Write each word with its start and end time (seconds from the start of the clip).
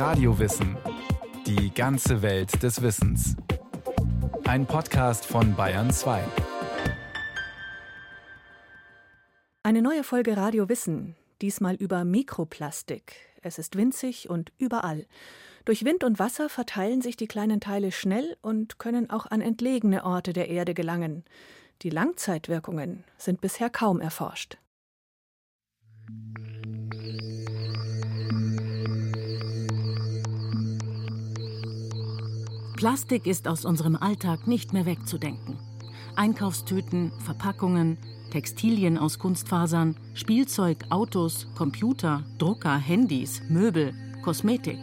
Radiowissen. 0.00 0.78
Die 1.46 1.74
ganze 1.74 2.22
Welt 2.22 2.62
des 2.62 2.80
Wissens. 2.80 3.36
Ein 4.44 4.64
Podcast 4.64 5.26
von 5.26 5.54
Bayern 5.54 5.90
2. 5.90 6.24
Eine 9.62 9.82
neue 9.82 10.02
Folge 10.02 10.38
Radio 10.38 10.70
Wissen, 10.70 11.16
diesmal 11.42 11.74
über 11.74 12.06
Mikroplastik. 12.06 13.14
Es 13.42 13.58
ist 13.58 13.76
winzig 13.76 14.30
und 14.30 14.52
überall. 14.56 15.04
Durch 15.66 15.84
Wind 15.84 16.02
und 16.02 16.18
Wasser 16.18 16.48
verteilen 16.48 17.02
sich 17.02 17.18
die 17.18 17.28
kleinen 17.28 17.60
Teile 17.60 17.92
schnell 17.92 18.38
und 18.40 18.78
können 18.78 19.10
auch 19.10 19.26
an 19.26 19.42
entlegene 19.42 20.06
Orte 20.06 20.32
der 20.32 20.48
Erde 20.48 20.72
gelangen. 20.72 21.24
Die 21.82 21.90
Langzeitwirkungen 21.90 23.04
sind 23.18 23.42
bisher 23.42 23.68
kaum 23.68 24.00
erforscht. 24.00 24.56
Plastik 32.80 33.26
ist 33.26 33.46
aus 33.46 33.66
unserem 33.66 33.94
Alltag 33.94 34.46
nicht 34.46 34.72
mehr 34.72 34.86
wegzudenken. 34.86 35.58
Einkaufstüten, 36.16 37.12
Verpackungen, 37.22 37.98
Textilien 38.30 38.96
aus 38.96 39.18
Kunstfasern, 39.18 39.96
Spielzeug, 40.14 40.86
Autos, 40.88 41.46
Computer, 41.54 42.24
Drucker, 42.38 42.78
Handys, 42.78 43.42
Möbel, 43.50 43.92
Kosmetik. 44.22 44.78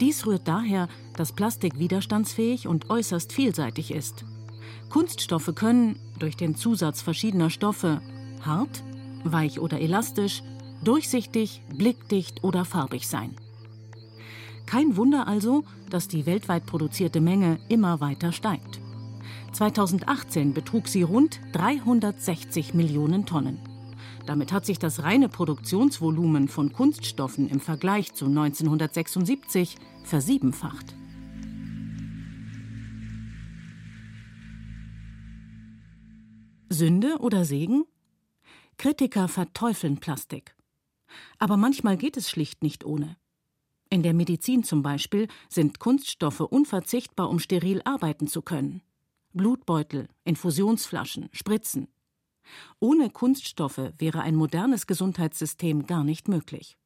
Dies 0.00 0.24
rührt 0.24 0.48
daher, 0.48 0.88
dass 1.16 1.34
Plastik 1.34 1.78
widerstandsfähig 1.78 2.66
und 2.66 2.88
äußerst 2.88 3.30
vielseitig 3.30 3.90
ist. 3.90 4.24
Kunststoffe 4.88 5.54
können 5.54 6.00
durch 6.18 6.38
den 6.38 6.54
Zusatz 6.54 7.02
verschiedener 7.02 7.50
Stoffe 7.50 8.00
hart, 8.40 8.82
weich 9.22 9.60
oder 9.60 9.82
elastisch, 9.82 10.42
durchsichtig, 10.82 11.60
blickdicht 11.76 12.42
oder 12.42 12.64
farbig 12.64 13.06
sein. 13.06 13.36
Kein 14.68 14.98
Wunder 14.98 15.26
also, 15.26 15.64
dass 15.88 16.08
die 16.08 16.26
weltweit 16.26 16.66
produzierte 16.66 17.22
Menge 17.22 17.58
immer 17.70 18.00
weiter 18.00 18.32
steigt. 18.32 18.82
2018 19.52 20.52
betrug 20.52 20.88
sie 20.88 21.00
rund 21.00 21.40
360 21.52 22.74
Millionen 22.74 23.24
Tonnen. 23.24 23.58
Damit 24.26 24.52
hat 24.52 24.66
sich 24.66 24.78
das 24.78 25.02
reine 25.04 25.30
Produktionsvolumen 25.30 26.48
von 26.48 26.70
Kunststoffen 26.70 27.48
im 27.48 27.60
Vergleich 27.60 28.12
zu 28.12 28.26
1976 28.26 29.76
versiebenfacht. 30.04 30.94
Sünde 36.68 37.16
oder 37.20 37.46
Segen? 37.46 37.84
Kritiker 38.76 39.28
verteufeln 39.28 39.96
Plastik. 39.96 40.54
Aber 41.38 41.56
manchmal 41.56 41.96
geht 41.96 42.18
es 42.18 42.28
schlicht 42.28 42.62
nicht 42.62 42.84
ohne. 42.84 43.16
In 43.90 44.02
der 44.02 44.12
Medizin 44.12 44.64
zum 44.64 44.82
Beispiel 44.82 45.28
sind 45.48 45.78
Kunststoffe 45.78 46.40
unverzichtbar, 46.40 47.30
um 47.30 47.38
steril 47.38 47.80
arbeiten 47.84 48.26
zu 48.26 48.42
können. 48.42 48.82
Blutbeutel, 49.32 50.08
Infusionsflaschen, 50.24 51.28
Spritzen. 51.32 51.88
Ohne 52.80 53.10
Kunststoffe 53.10 53.92
wäre 53.98 54.20
ein 54.20 54.34
modernes 54.34 54.86
Gesundheitssystem 54.86 55.86
gar 55.86 56.04
nicht 56.04 56.28
möglich. 56.28 56.76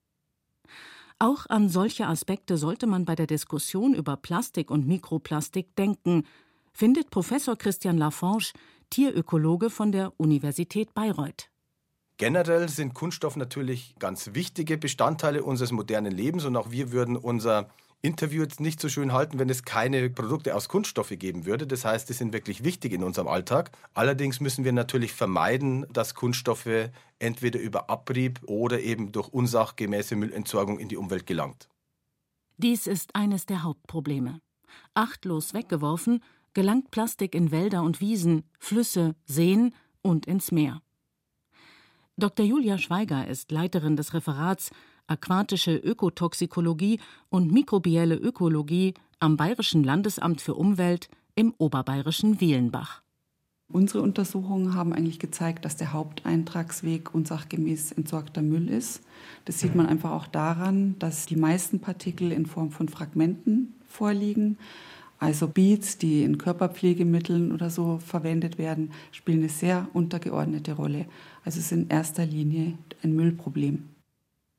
Auch 1.19 1.47
an 1.47 1.69
solche 1.69 2.07
Aspekte 2.07 2.57
sollte 2.57 2.87
man 2.87 3.05
bei 3.05 3.15
der 3.15 3.29
Diskussion 3.29 3.95
über 3.95 4.17
Plastik 4.17 4.71
und 4.71 4.87
Mikroplastik 4.87 5.75
denken, 5.77 6.25
findet 6.73 7.11
Professor 7.11 7.57
Christian 7.57 7.97
Laforge, 7.99 8.53
Tierökologe 8.91 9.71
von 9.71 9.93
der 9.93 10.13
Universität 10.19 10.95
Bayreuth. 10.95 11.52
Generell 12.19 12.69
sind 12.69 12.95
Kunststoffe 12.95 13.37
natürlich 13.37 13.95
ganz 13.99 14.31
wichtige 14.35 14.79
Bestandteile 14.79 15.43
unseres 15.43 15.73
modernen 15.73 16.13
Lebens 16.13 16.45
und 16.45 16.57
auch 16.57 16.71
wir 16.71 16.93
würden 16.93 17.17
unser 17.17 17.69
Interview 18.03 18.43
jetzt 18.43 18.61
nicht 18.61 18.81
so 18.81 18.89
schön 18.89 19.13
halten, 19.13 19.39
wenn 19.39 19.49
es 19.49 19.65
keine 19.65 20.11
Produkte 20.11 20.57
aus 20.57 20.69
Kunststoffe 20.69 21.15
geben 21.17 21.47
würde. 21.47 21.69
Das 21.69 21.85
heißt, 21.85 22.09
die 22.09 22.13
sind 22.13 22.33
wirklich 22.33 22.65
wichtig 22.65 22.93
in 22.93 23.05
unserem 23.05 23.29
Alltag. 23.29 23.71
Allerdings 23.95 24.41
müssen 24.41 24.65
wir 24.65 24.73
natürlich 24.73 25.13
vermeiden, 25.13 25.87
dass 25.93 26.17
Kunststoffe 26.17 26.91
entweder 27.21 27.61
über 27.61 27.89
Abrieb 27.89 28.41
oder 28.47 28.81
eben 28.81 29.13
durch 29.13 29.29
unsachgemäße 29.29 30.17
Müllentsorgung 30.17 30.81
in 30.81 30.89
die 30.89 30.97
Umwelt 30.97 31.27
gelangt. 31.27 31.69
Dies 32.57 32.89
ist 32.89 33.15
eines 33.15 33.47
der 33.47 33.63
Hauptprobleme. 33.63 34.41
Achtlos 34.95 35.55
weggeworfen, 35.55 36.23
gelangt 36.55 36.91
Plastik 36.91 37.35
in 37.37 37.53
Wälder 37.53 37.83
und 37.83 38.01
Wiesen, 38.01 38.43
Flüsse, 38.59 39.15
Seen 39.27 39.75
und 40.03 40.27
ins 40.27 40.51
Meer. 40.51 40.83
Dr. 42.19 42.45
Julia 42.45 42.77
Schweiger 42.77 43.27
ist 43.27 43.51
Leiterin 43.51 43.97
des 43.97 44.13
Referats 44.13 44.71
Aquatische 45.07 45.75
Ökotoxikologie 45.75 47.01
und 47.31 47.51
mikrobielle 47.51 48.17
Ökologie 48.17 48.95
am 49.19 49.37
Bayerischen 49.37 49.83
Landesamt 49.83 50.41
für 50.41 50.55
Umwelt 50.55 51.09
im 51.35 51.55
oberbayerischen 51.57 52.41
Wielenbach. 52.41 53.03
Unsere 53.73 54.03
Untersuchungen 54.03 54.75
haben 54.75 54.93
eigentlich 54.93 55.19
gezeigt, 55.19 55.65
dass 55.65 55.77
der 55.77 55.95
Haupteintragsweg 55.95 57.15
unsachgemäß 57.15 57.93
entsorgter 57.93 58.43
Müll 58.43 58.69
ist. 58.69 59.01
Das 59.47 59.61
sieht 59.61 59.75
man 59.75 59.87
einfach 59.87 60.11
auch 60.11 60.27
daran, 60.27 60.99
dass 60.99 61.25
die 61.25 61.37
meisten 61.37 61.81
Partikel 61.81 62.31
in 62.33 62.45
Form 62.45 62.71
von 62.71 62.91
Fragmenten 62.91 63.75
vorliegen. 63.89 64.59
Also 65.23 65.47
Beads, 65.47 65.99
die 65.99 66.25
in 66.25 66.37
Körperpflegemitteln 66.37 67.53
oder 67.53 67.71
so 67.71 68.01
verwendet 68.05 68.59
werden, 68.59 68.91
spielen 69.13 69.39
eine 69.39 69.49
sehr 69.49 69.87
untergeordnete 69.93 70.73
Rolle. 70.73 71.07
Also 71.45 71.61
es 71.61 71.67
ist 71.67 71.71
in 71.73 71.89
erster 71.89 72.27
Linie 72.27 72.77
ein 73.05 73.15
Müllproblem. 73.15 73.89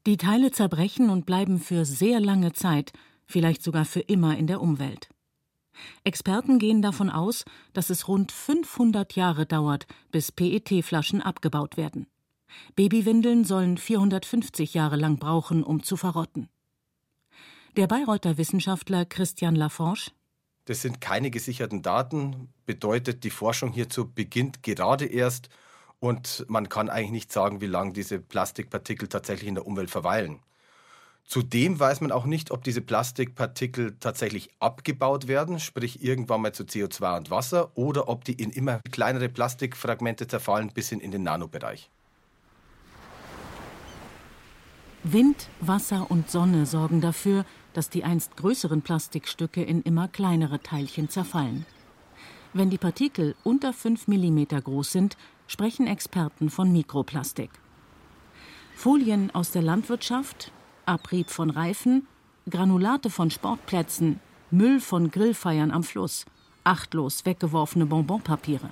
Die 0.05 0.15
Teile 0.15 0.51
zerbrechen 0.51 1.09
und 1.09 1.25
bleiben 1.25 1.59
für 1.59 1.83
sehr 1.83 2.21
lange 2.21 2.53
Zeit, 2.53 2.93
vielleicht 3.25 3.61
sogar 3.61 3.83
für 3.83 3.99
immer 3.99 4.37
in 4.37 4.47
der 4.47 4.61
Umwelt. 4.61 5.09
Experten 6.05 6.59
gehen 6.59 6.81
davon 6.81 7.09
aus, 7.09 7.43
dass 7.73 7.89
es 7.89 8.07
rund 8.07 8.31
500 8.31 9.17
Jahre 9.17 9.45
dauert, 9.45 9.85
bis 10.13 10.31
PET-Flaschen 10.31 11.21
abgebaut 11.21 11.75
werden. 11.75 12.07
Babywindeln 12.77 13.43
sollen 13.43 13.77
450 13.77 14.73
Jahre 14.73 14.95
lang 14.95 15.17
brauchen, 15.17 15.61
um 15.61 15.83
zu 15.83 15.97
verrotten. 15.97 16.47
Der 17.75 17.87
Bayreuther 17.87 18.37
Wissenschaftler 18.37 19.03
Christian 19.03 19.57
Laforge 19.57 20.11
das 20.65 20.81
sind 20.81 21.01
keine 21.01 21.29
gesicherten 21.29 21.81
Daten, 21.81 22.49
bedeutet, 22.65 23.23
die 23.23 23.29
Forschung 23.29 23.71
hierzu 23.71 24.09
beginnt 24.09 24.63
gerade 24.63 25.05
erst 25.05 25.49
und 25.99 26.45
man 26.47 26.69
kann 26.69 26.89
eigentlich 26.89 27.11
nicht 27.11 27.31
sagen, 27.31 27.61
wie 27.61 27.67
lange 27.67 27.93
diese 27.93 28.19
Plastikpartikel 28.19 29.07
tatsächlich 29.07 29.47
in 29.47 29.55
der 29.55 29.67
Umwelt 29.67 29.89
verweilen. 29.89 30.39
Zudem 31.25 31.79
weiß 31.79 32.01
man 32.01 32.11
auch 32.11 32.25
nicht, 32.25 32.51
ob 32.51 32.63
diese 32.63 32.81
Plastikpartikel 32.81 33.95
tatsächlich 33.99 34.49
abgebaut 34.59 35.27
werden, 35.27 35.59
sprich 35.59 36.03
irgendwann 36.03 36.41
mal 36.41 36.53
zu 36.53 36.63
CO2 36.63 37.17
und 37.17 37.31
Wasser, 37.31 37.71
oder 37.77 38.09
ob 38.09 38.25
die 38.25 38.33
in 38.33 38.49
immer 38.49 38.81
kleinere 38.91 39.29
Plastikfragmente 39.29 40.27
zerfallen 40.27 40.71
bis 40.73 40.89
hin 40.89 40.99
in 40.99 41.11
den 41.11 41.23
Nanobereich. 41.23 41.89
Wind, 45.03 45.49
Wasser 45.59 46.09
und 46.09 46.29
Sonne 46.29 46.65
sorgen 46.65 47.01
dafür, 47.01 47.45
dass 47.73 47.89
die 47.89 48.03
einst 48.03 48.37
größeren 48.37 48.81
Plastikstücke 48.81 49.63
in 49.63 49.81
immer 49.81 50.07
kleinere 50.07 50.61
Teilchen 50.61 51.09
zerfallen. 51.09 51.65
Wenn 52.53 52.69
die 52.69 52.77
Partikel 52.77 53.35
unter 53.43 53.73
5 53.73 54.07
mm 54.07 54.43
groß 54.63 54.91
sind, 54.91 55.17
sprechen 55.47 55.87
Experten 55.87 56.49
von 56.49 56.71
Mikroplastik. 56.71 57.49
Folien 58.75 59.33
aus 59.33 59.51
der 59.51 59.61
Landwirtschaft, 59.61 60.51
Abrieb 60.85 61.29
von 61.29 61.49
Reifen, 61.49 62.07
Granulate 62.49 63.09
von 63.09 63.31
Sportplätzen, 63.31 64.19
Müll 64.51 64.79
von 64.79 65.09
Grillfeiern 65.09 65.71
am 65.71 65.83
Fluss, 65.83 66.25
achtlos 66.63 67.25
weggeworfene 67.25 67.85
Bonbonpapiere. 67.85 68.69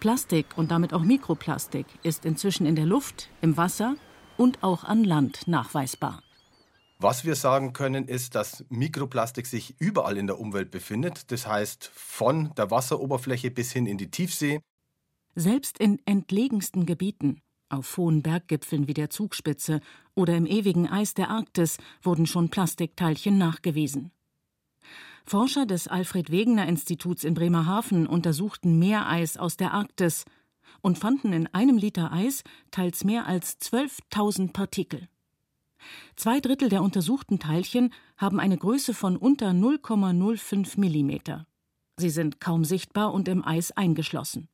Plastik 0.00 0.46
und 0.56 0.70
damit 0.70 0.94
auch 0.94 1.02
Mikroplastik 1.02 1.86
ist 2.02 2.24
inzwischen 2.24 2.66
in 2.66 2.76
der 2.76 2.86
Luft, 2.86 3.28
im 3.40 3.56
Wasser 3.56 3.96
und 4.36 4.62
auch 4.62 4.84
an 4.84 5.04
Land 5.04 5.48
nachweisbar. 5.48 6.22
Was 7.00 7.24
wir 7.24 7.36
sagen 7.36 7.72
können, 7.72 8.08
ist, 8.08 8.34
dass 8.34 8.64
Mikroplastik 8.70 9.46
sich 9.46 9.76
überall 9.78 10.16
in 10.16 10.26
der 10.26 10.40
Umwelt 10.40 10.72
befindet. 10.72 11.30
Das 11.30 11.46
heißt, 11.46 11.92
von 11.94 12.52
der 12.56 12.72
Wasseroberfläche 12.72 13.52
bis 13.52 13.70
hin 13.70 13.86
in 13.86 13.98
die 13.98 14.10
Tiefsee. 14.10 14.60
Selbst 15.36 15.78
in 15.78 16.00
entlegensten 16.06 16.86
Gebieten, 16.86 17.40
auf 17.68 17.96
hohen 17.96 18.22
Berggipfeln 18.22 18.88
wie 18.88 18.94
der 18.94 19.10
Zugspitze 19.10 19.80
oder 20.16 20.36
im 20.36 20.44
ewigen 20.44 20.88
Eis 20.88 21.14
der 21.14 21.30
Arktis, 21.30 21.78
wurden 22.02 22.26
schon 22.26 22.48
Plastikteilchen 22.48 23.38
nachgewiesen. 23.38 24.10
Forscher 25.24 25.66
des 25.66 25.86
Alfred 25.86 26.32
Wegener 26.32 26.66
Instituts 26.66 27.22
in 27.22 27.34
Bremerhaven 27.34 28.08
untersuchten 28.08 28.76
Meereis 28.80 29.36
aus 29.36 29.56
der 29.56 29.72
Arktis 29.72 30.24
und 30.80 30.98
fanden 30.98 31.32
in 31.32 31.46
einem 31.54 31.78
Liter 31.78 32.10
Eis 32.12 32.42
teils 32.72 33.04
mehr 33.04 33.26
als 33.26 33.60
12.000 33.60 34.52
Partikel. 34.52 35.08
Zwei 36.16 36.40
Drittel 36.40 36.68
der 36.68 36.82
untersuchten 36.82 37.38
Teilchen 37.38 37.92
haben 38.16 38.40
eine 38.40 38.56
Größe 38.56 38.94
von 38.94 39.16
unter 39.16 39.50
0,05 39.50 40.78
mm. 40.78 41.44
Sie 41.96 42.10
sind 42.10 42.40
kaum 42.40 42.64
sichtbar 42.64 43.12
und 43.12 43.28
im 43.28 43.44
Eis 43.44 43.72
eingeschlossen. 43.72 44.48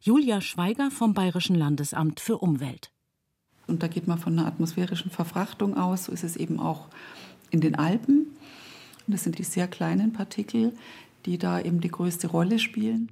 Julia 0.00 0.40
Schweiger 0.40 0.90
vom 0.90 1.14
Bayerischen 1.14 1.56
Landesamt 1.56 2.20
für 2.20 2.38
Umwelt. 2.38 2.92
Und 3.66 3.82
da 3.82 3.88
geht 3.88 4.06
man 4.06 4.18
von 4.18 4.38
einer 4.38 4.46
atmosphärischen 4.46 5.10
Verfrachtung 5.10 5.76
aus. 5.76 6.04
So 6.04 6.12
ist 6.12 6.22
es 6.22 6.36
eben 6.36 6.60
auch 6.60 6.88
in 7.50 7.60
den 7.60 7.74
Alpen. 7.74 8.26
Und 9.06 9.12
das 9.12 9.24
sind 9.24 9.38
die 9.38 9.44
sehr 9.44 9.66
kleinen 9.66 10.12
Partikel, 10.12 10.72
die 11.24 11.38
da 11.38 11.60
eben 11.60 11.80
die 11.80 11.90
größte 11.90 12.28
Rolle 12.28 12.58
spielen. 12.58 13.10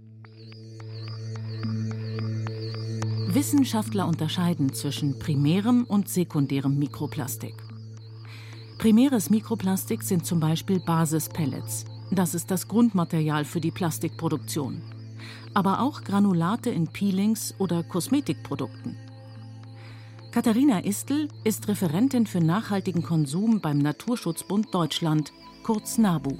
Wissenschaftler 3.34 4.06
unterscheiden 4.06 4.72
zwischen 4.72 5.18
primärem 5.18 5.84
und 5.84 6.08
sekundärem 6.08 6.78
Mikroplastik. 6.78 7.54
Primäres 8.78 9.28
Mikroplastik 9.28 10.04
sind 10.04 10.24
zum 10.24 10.38
Beispiel 10.38 10.78
Basispellets. 10.78 11.84
Das 12.12 12.34
ist 12.34 12.52
das 12.52 12.68
Grundmaterial 12.68 13.44
für 13.44 13.60
die 13.60 13.72
Plastikproduktion. 13.72 14.82
Aber 15.52 15.80
auch 15.80 16.04
Granulate 16.04 16.70
in 16.70 16.86
Peelings 16.86 17.54
oder 17.58 17.82
Kosmetikprodukten. 17.82 18.96
Katharina 20.30 20.84
Istel 20.84 21.28
ist 21.42 21.66
Referentin 21.66 22.26
für 22.26 22.40
nachhaltigen 22.40 23.02
Konsum 23.02 23.60
beim 23.60 23.78
Naturschutzbund 23.78 24.72
Deutschland, 24.72 25.32
kurz 25.64 25.98
NABU. 25.98 26.38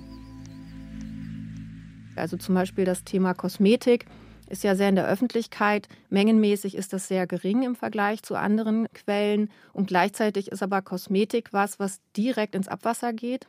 Also 2.15 2.37
zum 2.37 2.55
Beispiel 2.55 2.85
das 2.85 3.03
Thema 3.03 3.35
Kosmetik 3.35 4.07
ist 4.49 4.65
ja 4.65 4.75
sehr 4.75 4.89
in 4.89 4.97
der 4.97 5.07
Öffentlichkeit. 5.09 5.89
Mengenmäßig 6.11 6.75
ist 6.75 6.93
das 6.93 7.09
sehr 7.09 7.27
gering 7.27 7.63
im 7.63 7.77
Vergleich 7.77 8.23
zu 8.23 8.37
anderen 8.37 8.87
Quellen. 8.93 9.51
Und 9.73 9.89
gleichzeitig 9.89 10.51
ist 10.53 10.63
aber 10.63 10.83
Kosmetik 10.83 11.53
was, 11.53 11.79
was 11.79 12.01
direkt 12.17 12.55
ins 12.55 12.69
Abwasser 12.69 13.13
geht. 13.13 13.47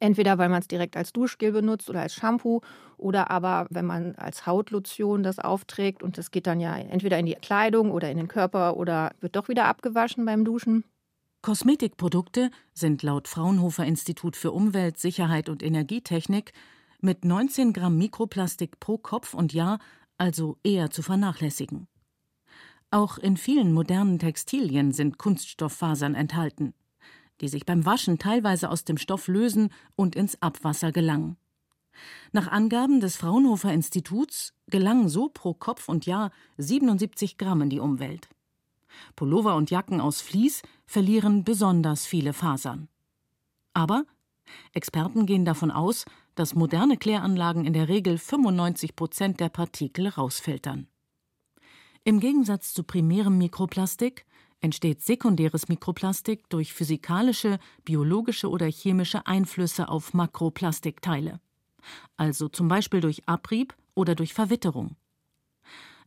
Entweder 0.00 0.38
weil 0.38 0.48
man 0.48 0.60
es 0.60 0.68
direkt 0.68 0.96
als 0.96 1.12
Duschgel 1.12 1.52
benutzt 1.52 1.90
oder 1.90 2.02
als 2.02 2.14
Shampoo 2.14 2.60
oder 2.96 3.30
aber 3.30 3.66
wenn 3.70 3.86
man 3.86 4.14
als 4.16 4.46
Hautlotion 4.46 5.22
das 5.22 5.38
aufträgt 5.38 6.02
und 6.02 6.18
das 6.18 6.30
geht 6.30 6.46
dann 6.46 6.60
ja 6.60 6.76
entweder 6.76 7.18
in 7.18 7.26
die 7.26 7.34
Kleidung 7.34 7.90
oder 7.90 8.10
in 8.10 8.16
den 8.16 8.28
Körper 8.28 8.76
oder 8.76 9.12
wird 9.20 9.34
doch 9.34 9.48
wieder 9.48 9.64
abgewaschen 9.64 10.24
beim 10.24 10.44
Duschen. 10.44 10.84
Kosmetikprodukte 11.42 12.50
sind 12.74 13.02
laut 13.02 13.28
Fraunhofer 13.28 13.84
Institut 13.84 14.36
für 14.36 14.50
Umwelt, 14.50 14.98
Sicherheit 14.98 15.48
und 15.48 15.62
Energietechnik 15.62 16.52
mit 17.00 17.24
19 17.24 17.72
Gramm 17.72 17.96
Mikroplastik 17.96 18.80
pro 18.80 18.98
Kopf 18.98 19.34
und 19.34 19.52
Jahr 19.52 19.78
also 20.18 20.58
eher 20.62 20.90
zu 20.90 21.02
vernachlässigen. 21.02 21.88
Auch 22.90 23.18
in 23.18 23.36
vielen 23.36 23.72
modernen 23.72 24.18
Textilien 24.18 24.92
sind 24.92 25.18
Kunststofffasern 25.18 26.14
enthalten, 26.14 26.74
die 27.40 27.48
sich 27.48 27.66
beim 27.66 27.84
Waschen 27.84 28.18
teilweise 28.18 28.70
aus 28.70 28.84
dem 28.84 28.98
Stoff 28.98 29.28
lösen 29.28 29.70
und 29.94 30.16
ins 30.16 30.40
Abwasser 30.42 30.92
gelangen. 30.92 31.36
Nach 32.32 32.48
Angaben 32.48 33.00
des 33.00 33.16
Fraunhofer 33.16 33.72
Instituts 33.72 34.54
gelangen 34.68 35.08
so 35.08 35.28
pro 35.28 35.54
Kopf 35.54 35.88
und 35.88 36.06
Jahr 36.06 36.30
77 36.56 37.38
Gramm 37.38 37.62
in 37.62 37.70
die 37.70 37.80
Umwelt. 37.80 38.28
Pullover 39.16 39.56
und 39.56 39.70
Jacken 39.70 40.00
aus 40.00 40.20
Vlies 40.20 40.62
verlieren 40.86 41.44
besonders 41.44 42.06
viele 42.06 42.32
Fasern. 42.32 42.88
Aber 43.74 44.04
Experten 44.72 45.26
gehen 45.26 45.44
davon 45.44 45.70
aus, 45.70 46.04
dass 46.38 46.54
moderne 46.54 46.96
Kläranlagen 46.96 47.64
in 47.64 47.72
der 47.72 47.88
Regel 47.88 48.16
95 48.16 48.94
Prozent 48.94 49.40
der 49.40 49.48
Partikel 49.48 50.06
rausfiltern. 50.06 50.86
Im 52.04 52.20
Gegensatz 52.20 52.72
zu 52.72 52.84
primärem 52.84 53.38
Mikroplastik 53.38 54.24
entsteht 54.60 55.02
sekundäres 55.02 55.68
Mikroplastik 55.68 56.48
durch 56.48 56.72
physikalische, 56.72 57.58
biologische 57.84 58.48
oder 58.50 58.66
chemische 58.66 59.26
Einflüsse 59.26 59.88
auf 59.88 60.14
Makroplastikteile, 60.14 61.40
also 62.16 62.48
zum 62.48 62.68
Beispiel 62.68 63.00
durch 63.00 63.28
Abrieb 63.28 63.74
oder 63.96 64.14
durch 64.14 64.32
Verwitterung. 64.32 64.94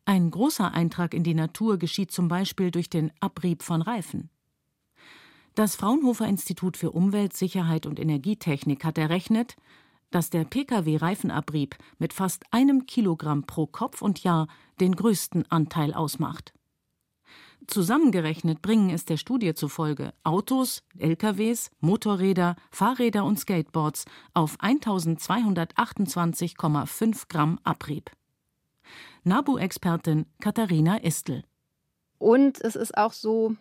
Ein 0.05 0.31
großer 0.31 0.73
Eintrag 0.73 1.13
in 1.13 1.23
die 1.23 1.35
Natur 1.35 1.77
geschieht 1.77 2.11
zum 2.11 2.29
Beispiel 2.29 2.71
durch 2.71 2.89
den 2.89 3.11
Abrieb 3.19 3.63
von 3.63 3.81
Reifen. 3.81 4.29
Das 5.55 5.75
Fraunhofer 5.75 6.27
Institut 6.27 6.77
für 6.77 6.91
Umwelt, 6.91 7.33
Sicherheit 7.33 7.85
und 7.85 7.99
Energietechnik 7.99 8.85
hat 8.85 8.97
errechnet, 8.97 9.57
dass 10.11 10.29
der 10.29 10.45
Pkw-Reifenabrieb 10.45 11.75
mit 11.97 12.13
fast 12.13 12.43
einem 12.51 12.85
Kilogramm 12.85 13.43
pro 13.43 13.65
Kopf 13.65 14.01
und 14.01 14.23
Jahr 14.23 14.47
den 14.79 14.95
größten 14.95 15.49
Anteil 15.49 15.93
ausmacht. 15.93 16.53
Zusammengerechnet 17.67 18.61
bringen 18.61 18.89
es 18.89 19.05
der 19.05 19.17
Studie 19.17 19.53
zufolge 19.53 20.13
Autos, 20.23 20.83
LKWs, 20.97 21.69
Motorräder, 21.79 22.55
Fahrräder 22.71 23.23
und 23.23 23.39
Skateboards 23.39 24.05
auf 24.33 24.57
1228,5 24.59 27.27
Gramm 27.29 27.59
Abrieb. 27.63 28.09
NABU-Expertin 29.23 30.25
Katharina 30.41 30.97
Istel. 30.97 31.43
Und 32.17 32.59
es 32.61 32.75
ist 32.75 32.97
auch 32.97 33.13
so, 33.13 33.55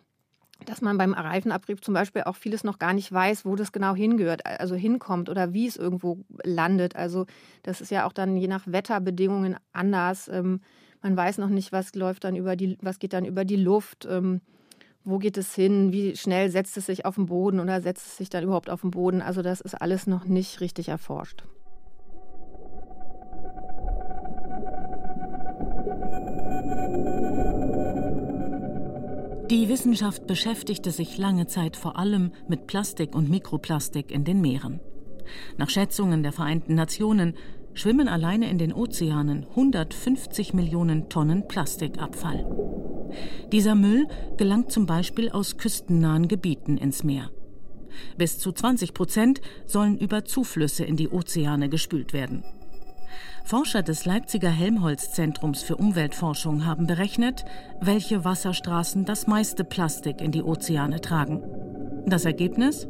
dass 0.67 0.83
man 0.83 0.99
beim 0.99 1.15
Reifenabrieb 1.15 1.85
zum 1.85 1.95
Beispiel 1.95 2.23
auch 2.23 2.37
vieles 2.37 2.65
noch 2.65 2.79
gar 2.79 2.93
nicht 2.93 3.11
weiß, 3.11 3.45
wo 3.45 3.57
das 3.57 3.73
genau 3.73 3.95
hingehört, 3.95 4.47
also 4.47 4.75
hinkommt 4.75 5.29
oder 5.29 5.53
wie 5.53 5.67
es 5.67 5.77
irgendwo 5.77 6.19
landet. 6.43 6.97
Also 6.97 7.27
das 7.63 7.81
ist 7.81 7.91
ja 7.91 8.07
auch 8.07 8.13
dann 8.13 8.37
je 8.37 8.49
nach 8.49 8.67
Wetterbedingungen 8.67 9.57
anders. 9.73 10.29
Ähm, 10.29 10.61
man 11.03 11.17
weiß 11.17 11.39
noch 11.39 11.49
nicht, 11.49 11.73
was 11.73 11.95
läuft 11.95 12.25
dann 12.25 12.37
über 12.37 12.57
die, 12.57 12.77
was 12.83 12.99
geht 12.99 13.13
dann 13.13 13.25
über 13.25 13.45
die 13.45 13.57
Luft. 13.57 14.07
Ähm, 14.11 14.41
wo 15.03 15.19
geht 15.19 15.39
es 15.39 15.55
hin? 15.55 15.93
Wie 15.93 16.15
schnell 16.17 16.51
setzt 16.51 16.77
es 16.77 16.87
sich 16.87 17.07
auf 17.07 17.15
den 17.15 17.27
Boden 17.27 17.59
oder 17.61 17.81
setzt 17.81 18.07
es 18.07 18.17
sich 18.19 18.29
dann 18.29 18.45
überhaupt 18.45 18.69
auf 18.69 18.83
den 18.83 18.91
Boden? 18.91 19.23
Also 19.23 19.41
das 19.43 19.61
ist 19.61 19.75
alles 19.75 20.07
noch 20.07 20.27
nicht 20.27 20.61
richtig 20.61 20.89
erforscht. 20.89 21.45
Die 29.51 29.69
Wissenschaft 29.69 30.29
beschäftigte 30.29 30.93
sich 30.93 31.19
lange 31.19 31.49
Zeit 31.49 31.77
vor 31.77 31.99
allem 31.99 32.31
mit 32.47 32.69
Plastik 32.69 33.17
und 33.17 33.29
Mikroplastik 33.29 34.13
in 34.13 34.23
den 34.23 34.41
Meeren. 34.41 34.79
Nach 35.57 35.69
Schätzungen 35.69 36.23
der 36.23 36.31
Vereinten 36.31 36.77
Nationen 36.77 37.35
schwimmen 37.75 38.07
alleine 38.07 38.49
in 38.49 38.59
den 38.59 38.73
Ozeanen 38.73 39.47
150 39.51 40.55
Millionen 40.55 41.09
Tonnen 41.09 41.49
Plastikabfall. 41.49 42.47
Dieser 43.51 43.75
Müll 43.75 44.07
gelangt 44.37 44.71
zum 44.71 44.87
Beispiel 44.87 45.31
aus 45.31 45.57
küstennahen 45.57 46.29
Gebieten 46.29 46.77
ins 46.77 47.03
Meer. 47.03 47.33
Bis 48.17 48.39
zu 48.39 48.53
20 48.53 48.95
Prozent 48.95 49.41
sollen 49.67 49.99
über 49.99 50.25
Zuflüsse 50.25 50.85
in 50.85 50.95
die 50.95 51.09
Ozeane 51.09 51.69
gespült 51.69 52.13
werden. 52.13 52.45
Forscher 53.45 53.83
des 53.83 54.05
Leipziger 54.05 54.51
Helmholtz-Zentrums 54.51 55.63
für 55.63 55.77
Umweltforschung 55.77 56.65
haben 56.65 56.87
berechnet, 56.87 57.45
welche 57.81 58.25
Wasserstraßen 58.25 59.05
das 59.05 59.27
meiste 59.27 59.65
Plastik 59.65 60.21
in 60.21 60.33
die 60.33 60.43
Ozeane 60.43 61.01
tragen. 61.01 61.43
Das 62.07 62.25
Ergebnis? 62.25 62.87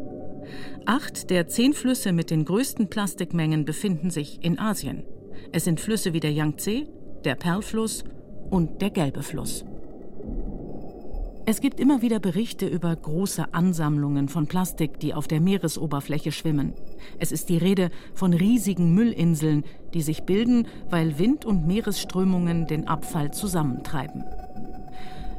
Acht 0.87 1.31
der 1.31 1.49
zehn 1.49 1.73
Flüsse 1.73 2.13
mit 2.13 2.31
den 2.31 2.45
größten 2.45 2.89
Plastikmengen 2.89 3.65
befinden 3.65 4.11
sich 4.11 4.45
in 4.45 4.59
Asien. 4.59 5.05
Es 5.53 5.65
sind 5.65 5.81
Flüsse 5.81 6.13
wie 6.13 6.21
der 6.21 6.33
Yangtze, 6.33 6.87
der 7.25 7.35
Perlfluss 7.35 8.05
und 8.51 8.83
der 8.83 8.91
Gelbe 8.91 9.23
Fluss. 9.23 9.65
Es 11.47 11.61
gibt 11.61 11.81
immer 11.81 12.03
wieder 12.03 12.21
Berichte 12.21 12.67
über 12.67 12.95
große 12.95 13.53
Ansammlungen 13.55 14.29
von 14.29 14.47
Plastik, 14.47 15.01
die 15.01 15.15
auf 15.15 15.27
der 15.27 15.41
Meeresoberfläche 15.41 16.33
schwimmen. 16.33 16.75
Es 17.19 17.33
ist 17.33 17.49
die 17.49 17.59
Rede 17.59 17.91
von 18.15 18.33
riesigen 18.33 18.95
Müllinseln, 18.95 19.65
die 19.95 20.03
sich 20.03 20.25
bilden, 20.25 20.67
weil 20.89 21.19
Wind 21.19 21.45
und 21.45 21.67
Meeresströmungen 21.67 22.67
den 22.67 22.89
Abfall 22.89 23.33
zusammentreiben. 23.33 24.25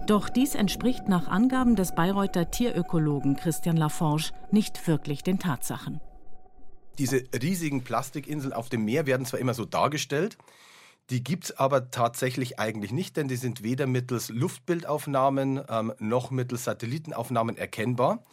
Doch 0.07 0.29
dies 0.29 0.55
entspricht 0.55 1.07
nach 1.07 1.27
Angaben 1.27 1.75
des 1.75 1.95
Bayreuther 1.95 2.51
Tierökologen 2.51 3.35
Christian 3.35 3.77
Laforge 3.77 4.31
nicht 4.51 4.87
wirklich 4.87 5.23
den 5.23 5.39
Tatsachen. 5.39 6.01
Diese 6.97 7.23
riesigen 7.41 7.83
Plastikinseln 7.83 8.53
auf 8.53 8.69
dem 8.69 8.83
Meer 8.83 9.05
werden 9.05 9.25
zwar 9.25 9.39
immer 9.39 9.53
so 9.53 9.65
dargestellt, 9.65 10.37
die 11.09 11.23
gibt 11.23 11.45
es 11.45 11.57
aber 11.57 11.91
tatsächlich 11.91 12.57
eigentlich 12.59 12.91
nicht, 12.91 13.17
denn 13.17 13.27
die 13.27 13.35
sind 13.35 13.63
weder 13.63 13.85
mittels 13.85 14.29
Luftbildaufnahmen 14.29 15.61
ähm, 15.67 15.93
noch 15.99 16.31
mittels 16.31 16.63
Satellitenaufnahmen 16.63 17.57
erkennbar. 17.57 18.23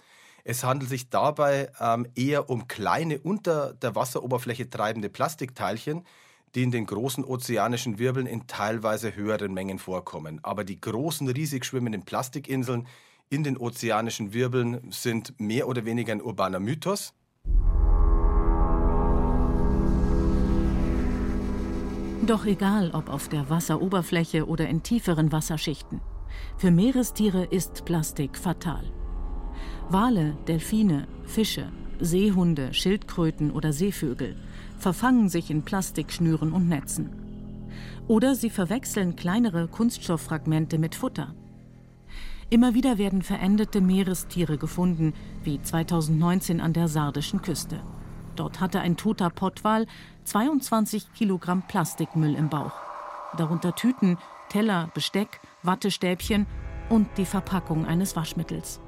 Es 0.50 0.64
handelt 0.64 0.88
sich 0.88 1.10
dabei 1.10 1.70
ähm, 1.78 2.06
eher 2.14 2.48
um 2.48 2.68
kleine 2.68 3.18
unter 3.18 3.74
der 3.74 3.94
Wasseroberfläche 3.94 4.70
treibende 4.70 5.10
Plastikteilchen, 5.10 6.06
die 6.54 6.62
in 6.62 6.70
den 6.70 6.86
großen 6.86 7.22
ozeanischen 7.22 7.98
Wirbeln 7.98 8.26
in 8.26 8.46
teilweise 8.46 9.14
höheren 9.14 9.52
Mengen 9.52 9.78
vorkommen. 9.78 10.40
Aber 10.42 10.64
die 10.64 10.80
großen, 10.80 11.28
riesig 11.28 11.66
schwimmenden 11.66 12.06
Plastikinseln 12.06 12.86
in 13.28 13.44
den 13.44 13.58
ozeanischen 13.58 14.32
Wirbeln 14.32 14.90
sind 14.90 15.38
mehr 15.38 15.68
oder 15.68 15.84
weniger 15.84 16.14
ein 16.14 16.22
urbaner 16.22 16.60
Mythos. 16.60 17.12
Doch 22.26 22.46
egal, 22.46 22.92
ob 22.94 23.10
auf 23.10 23.28
der 23.28 23.50
Wasseroberfläche 23.50 24.46
oder 24.46 24.66
in 24.66 24.82
tieferen 24.82 25.30
Wasserschichten. 25.30 26.00
Für 26.56 26.70
Meerestiere 26.70 27.44
ist 27.44 27.84
Plastik 27.84 28.38
fatal. 28.38 28.90
Wale, 29.90 30.36
Delfine, 30.46 31.06
Fische, 31.24 31.72
Seehunde, 31.98 32.74
Schildkröten 32.74 33.50
oder 33.50 33.72
Seevögel 33.72 34.36
verfangen 34.78 35.30
sich 35.30 35.50
in 35.50 35.62
Plastikschnüren 35.62 36.52
und 36.52 36.68
Netzen. 36.68 37.08
Oder 38.06 38.34
sie 38.34 38.50
verwechseln 38.50 39.16
kleinere 39.16 39.66
Kunststofffragmente 39.66 40.78
mit 40.78 40.94
Futter. 40.94 41.34
Immer 42.50 42.74
wieder 42.74 42.98
werden 42.98 43.22
verendete 43.22 43.80
Meerestiere 43.80 44.58
gefunden, 44.58 45.14
wie 45.42 45.60
2019 45.60 46.60
an 46.60 46.74
der 46.74 46.88
sardischen 46.88 47.40
Küste. 47.40 47.80
Dort 48.36 48.60
hatte 48.60 48.80
ein 48.80 48.98
toter 48.98 49.30
Pottwal 49.30 49.86
22 50.24 51.14
Kilogramm 51.14 51.62
Plastikmüll 51.66 52.34
im 52.34 52.50
Bauch. 52.50 52.74
Darunter 53.38 53.74
Tüten, 53.74 54.18
Teller, 54.50 54.90
Besteck, 54.92 55.40
Wattestäbchen 55.62 56.46
und 56.90 57.08
die 57.16 57.26
Verpackung 57.26 57.86
eines 57.86 58.16
Waschmittels. 58.16 58.80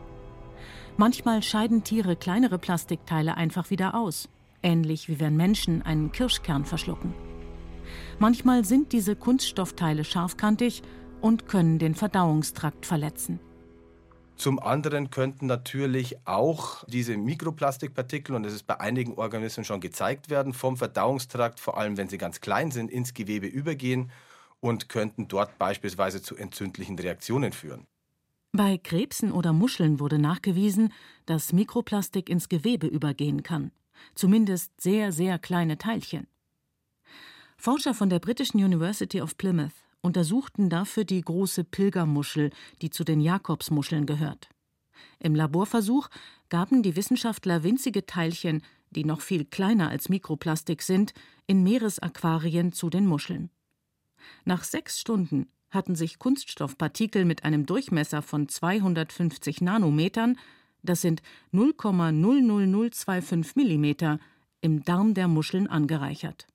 Manchmal 1.00 1.42
scheiden 1.42 1.82
Tiere 1.82 2.14
kleinere 2.14 2.58
Plastikteile 2.58 3.34
einfach 3.34 3.70
wieder 3.70 3.94
aus, 3.94 4.28
ähnlich 4.62 5.08
wie 5.08 5.18
wenn 5.18 5.34
Menschen 5.34 5.80
einen 5.80 6.12
Kirschkern 6.12 6.66
verschlucken. 6.66 7.14
Manchmal 8.18 8.66
sind 8.66 8.92
diese 8.92 9.16
Kunststoffteile 9.16 10.04
scharfkantig 10.04 10.82
und 11.22 11.48
können 11.48 11.78
den 11.78 11.94
Verdauungstrakt 11.94 12.84
verletzen. 12.84 13.40
Zum 14.36 14.58
anderen 14.58 15.08
könnten 15.08 15.46
natürlich 15.46 16.18
auch 16.26 16.84
diese 16.86 17.16
Mikroplastikpartikel, 17.16 18.34
und 18.34 18.42
das 18.42 18.52
ist 18.52 18.66
bei 18.66 18.78
einigen 18.78 19.14
Organismen 19.14 19.64
schon 19.64 19.80
gezeigt 19.80 20.28
werden, 20.28 20.52
vom 20.52 20.76
Verdauungstrakt, 20.76 21.60
vor 21.60 21.78
allem 21.78 21.96
wenn 21.96 22.10
sie 22.10 22.18
ganz 22.18 22.42
klein 22.42 22.72
sind, 22.72 22.90
ins 22.90 23.14
Gewebe 23.14 23.46
übergehen 23.46 24.10
und 24.60 24.90
könnten 24.90 25.28
dort 25.28 25.56
beispielsweise 25.56 26.20
zu 26.20 26.36
entzündlichen 26.36 26.98
Reaktionen 26.98 27.54
führen. 27.54 27.86
Bei 28.52 28.78
Krebsen 28.78 29.30
oder 29.30 29.52
Muscheln 29.52 30.00
wurde 30.00 30.18
nachgewiesen, 30.18 30.92
dass 31.24 31.52
Mikroplastik 31.52 32.28
ins 32.28 32.48
Gewebe 32.48 32.88
übergehen 32.88 33.44
kann, 33.44 33.70
zumindest 34.16 34.80
sehr, 34.80 35.12
sehr 35.12 35.38
kleine 35.38 35.78
Teilchen. 35.78 36.26
Forscher 37.56 37.94
von 37.94 38.10
der 38.10 38.18
britischen 38.18 38.58
University 38.58 39.20
of 39.20 39.36
Plymouth 39.36 39.74
untersuchten 40.00 40.68
dafür 40.68 41.04
die 41.04 41.20
große 41.20 41.62
Pilgermuschel, 41.62 42.50
die 42.82 42.90
zu 42.90 43.04
den 43.04 43.20
Jakobsmuscheln 43.20 44.06
gehört. 44.06 44.48
Im 45.20 45.34
Laborversuch 45.34 46.08
gaben 46.48 46.82
die 46.82 46.96
Wissenschaftler 46.96 47.62
winzige 47.62 48.04
Teilchen, 48.06 48.62
die 48.90 49.04
noch 49.04 49.20
viel 49.20 49.44
kleiner 49.44 49.90
als 49.90 50.08
Mikroplastik 50.08 50.82
sind, 50.82 51.14
in 51.46 51.62
Meeresaquarien 51.62 52.72
zu 52.72 52.90
den 52.90 53.06
Muscheln. 53.06 53.50
Nach 54.44 54.64
sechs 54.64 54.98
Stunden 54.98 55.46
hatten 55.70 55.94
sich 55.94 56.18
Kunststoffpartikel 56.18 57.24
mit 57.24 57.44
einem 57.44 57.66
Durchmesser 57.66 58.22
von 58.22 58.48
250 58.48 59.60
Nanometern, 59.60 60.36
das 60.82 61.00
sind 61.00 61.22
0,00025 61.52 63.52
Millimeter, 63.54 64.18
im 64.60 64.84
Darm 64.84 65.14
der 65.14 65.28
Muscheln 65.28 65.66
angereichert. 65.66 66.46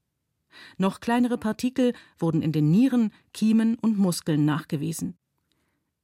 Noch 0.77 0.99
kleinere 0.99 1.37
Partikel 1.37 1.93
wurden 2.17 2.41
in 2.41 2.51
den 2.51 2.71
Nieren, 2.71 3.11
Kiemen 3.33 3.75
und 3.75 3.97
Muskeln 3.97 4.45
nachgewiesen. 4.45 5.17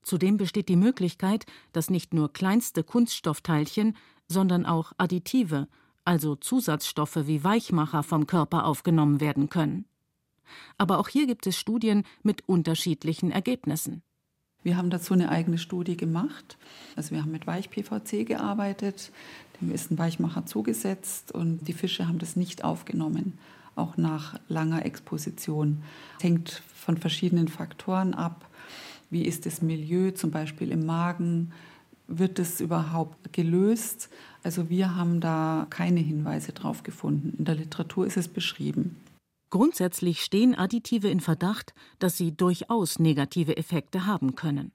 Zudem 0.02 0.38
besteht 0.38 0.68
die 0.68 0.76
Möglichkeit, 0.76 1.46
dass 1.74 1.90
nicht 1.90 2.14
nur 2.14 2.34
kleinste 2.34 2.84
Kunststoffteilchen, 2.84 3.96
sondern 4.28 4.66
auch 4.66 4.94
Additive, 4.98 5.68
also 6.06 6.36
Zusatzstoffe 6.36 7.28
wie 7.28 7.44
Weichmacher 7.44 8.02
vom 8.02 8.26
Körper 8.26 8.66
aufgenommen 8.66 9.22
werden 9.22 9.50
können. 9.50 9.86
Aber 10.78 11.00
auch 11.00 11.08
hier 11.08 11.28
gibt 11.28 11.48
es 11.48 11.58
Studien 11.58 12.04
mit 12.24 12.48
unterschiedlichen 12.48 13.32
Ergebnissen. 13.32 14.02
Wir 14.64 14.78
haben 14.78 14.92
dazu 14.92 15.14
eine 15.14 15.30
eigene 15.30 15.58
Studie 15.58 15.98
gemacht. 15.98 16.58
Also 16.96 17.12
wir 17.12 17.22
haben 17.22 17.32
mit 17.32 17.48
Weich-PVC 17.48 18.28
gearbeitet, 18.28 19.12
dem 19.60 19.72
ist 19.72 19.90
ein 19.90 19.98
Weichmacher 19.98 20.46
zugesetzt 20.46 21.32
und 21.32 21.68
die 21.68 21.74
Fische 21.74 22.08
haben 22.08 22.20
das 22.20 22.36
nicht 22.36 22.64
aufgenommen 22.64 23.40
auch 23.76 23.98
nach 23.98 24.40
langer 24.48 24.86
Exposition. 24.86 25.84
Es 26.18 26.24
hängt 26.24 26.64
von 26.76 26.98
verschiedenen 26.98 27.48
Faktoren 27.48 28.14
ab. 28.14 28.48
Wie 29.10 29.24
ist 29.24 29.46
das 29.46 29.62
Milieu, 29.62 30.12
zum 30.12 30.32
Beispiel 30.32 30.72
im 30.72 30.86
Magen? 30.86 31.52
Wird 32.08 32.40
es 32.40 32.62
überhaupt 32.62 33.34
gelöst? 33.34 34.10
Also 34.44 34.70
wir 34.70 34.96
haben 34.96 35.20
da 35.22 35.68
keine 35.70 36.00
Hinweise 36.00 36.52
drauf 36.54 36.84
gefunden. 36.84 37.36
In 37.38 37.46
der 37.46 37.56
Literatur 37.56 38.06
ist 38.06 38.18
es 38.18 38.28
beschrieben. 38.28 38.98
Grundsätzlich 39.52 40.24
stehen 40.24 40.56
Additive 40.56 41.10
in 41.10 41.20
Verdacht, 41.20 41.76
dass 42.00 42.18
sie 42.18 42.32
durchaus 42.36 42.98
negative 42.98 43.58
Effekte 43.58 44.08
haben 44.08 44.36
können. 44.36 44.72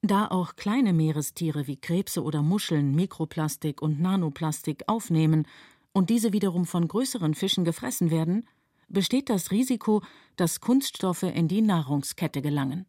Da 0.00 0.28
auch 0.28 0.54
kleine 0.56 0.92
Meerestiere 0.92 1.66
wie 1.66 1.76
Krebse 1.76 2.22
oder 2.22 2.40
Muscheln 2.40 2.94
Mikroplastik 2.94 3.82
und 3.82 4.00
Nanoplastik 4.00 4.84
aufnehmen 4.86 5.46
und 5.92 6.08
diese 6.08 6.32
wiederum 6.32 6.66
von 6.66 6.86
größeren 6.88 7.34
Fischen 7.34 7.64
gefressen 7.64 8.10
werden, 8.10 8.46
besteht 8.88 9.28
das 9.28 9.50
Risiko, 9.50 10.02
dass 10.36 10.60
Kunststoffe 10.60 11.22
in 11.22 11.48
die 11.48 11.62
Nahrungskette 11.62 12.42
gelangen. 12.42 12.86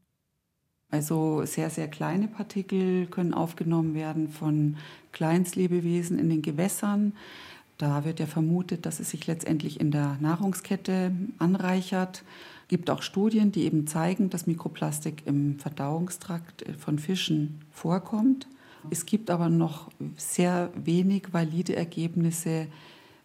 Also 0.92 1.46
sehr, 1.46 1.70
sehr 1.70 1.88
kleine 1.88 2.28
Partikel 2.28 3.08
können 3.08 3.34
aufgenommen 3.34 3.96
werden 3.96 4.30
von 4.30 4.78
Kleinstlebewesen 5.14 6.20
in 6.20 6.30
den 6.30 6.42
Gewässern. 6.42 7.14
Da 7.78 8.06
wird 8.06 8.20
ja 8.20 8.26
vermutet, 8.26 8.86
dass 8.86 9.00
es 9.00 9.10
sich 9.10 9.28
letztendlich 9.28 9.80
in 9.80 9.92
der 9.92 10.18
Nahrungskette 10.22 11.12
anreichert. 11.40 12.24
Es 12.64 12.68
gibt 12.70 12.90
auch 12.90 13.02
Studien, 13.02 13.52
die 13.52 13.64
eben 13.64 13.86
zeigen, 13.86 14.30
dass 14.30 14.48
Mikroplastik 14.48 15.24
im 15.26 15.60
Verdauungstrakt 15.60 16.66
von 16.78 17.00
Fischen 17.00 17.62
vorkommt. 17.72 18.48
Es 18.92 19.06
gibt 19.06 19.30
aber 19.30 19.50
noch 19.50 19.90
sehr 20.16 20.72
wenig 20.76 21.34
valide 21.34 21.76
Ergebnisse 21.76 22.68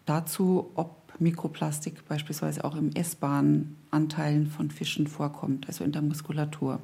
dazu, 0.05 0.71
ob 0.75 1.13
Mikroplastik 1.19 2.05
beispielsweise 2.07 2.65
auch 2.65 2.75
im 2.75 2.91
essbaren 2.93 3.77
Anteilen 3.91 4.47
von 4.47 4.71
Fischen 4.71 5.07
vorkommt, 5.07 5.67
also 5.67 5.83
in 5.83 5.91
der 5.91 6.01
Muskulatur. 6.01 6.81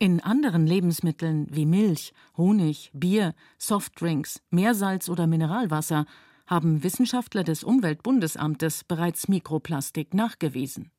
In 0.00 0.20
anderen 0.20 0.66
Lebensmitteln 0.66 1.46
wie 1.50 1.66
Milch, 1.66 2.12
Honig, 2.36 2.90
Bier, 2.92 3.34
Softdrinks, 3.56 4.40
Meersalz 4.50 5.08
oder 5.08 5.26
Mineralwasser 5.26 6.06
haben 6.48 6.82
Wissenschaftler 6.82 7.44
des 7.44 7.62
Umweltbundesamtes 7.62 8.82
bereits 8.84 9.28
Mikroplastik 9.28 10.14
nachgewiesen. 10.14 10.90